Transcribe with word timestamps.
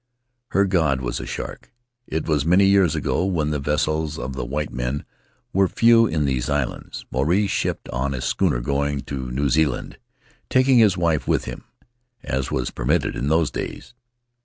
Her 0.47 0.65
god 0.65 1.01
was 1.01 1.19
a 1.19 1.27
shark. 1.27 1.71
It 2.07 2.27
was 2.27 2.43
many 2.43 2.65
years 2.65 2.95
ago, 2.95 3.23
when 3.23 3.51
the 3.51 3.59
vessels 3.59 4.17
of 4.17 4.33
the 4.33 4.43
white 4.43 4.71
men 4.73 5.05
were 5.53 5.67
few 5.67 6.07
in 6.07 6.25
these 6.25 6.49
islands; 6.49 7.05
Maruae 7.11 7.47
shipped 7.47 7.87
on 7.89 8.15
a 8.15 8.21
schooner 8.21 8.61
going 8.61 9.01
to 9.01 9.29
New 9.29 9.47
Zealand, 9.51 9.99
taking 10.49 10.79
his 10.79 10.97
wife 10.97 11.27
with 11.27 11.45
him, 11.45 11.65
as 12.23 12.49
was 12.49 12.71
permitted 12.71 13.15
in 13.15 13.27
those 13.27 13.51
days. 13.51 13.93